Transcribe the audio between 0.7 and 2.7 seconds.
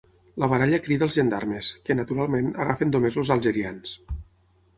crida els gendarmes que, naturalment,